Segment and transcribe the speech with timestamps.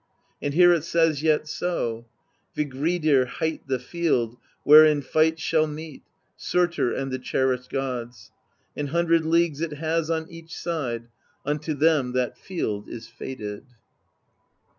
[0.41, 2.07] And here it says yet so:
[2.57, 6.01] Vigridr hight the field where in fight shall meet
[6.39, 8.31] Surtr and the cherished gods;
[8.75, 11.03] An hundred leagues it has on each side:
[11.45, 13.63] Unto them that field is fated."